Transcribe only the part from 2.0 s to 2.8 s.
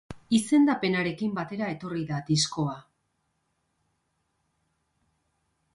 da diskoa.